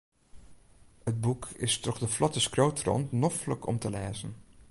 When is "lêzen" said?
3.95-4.31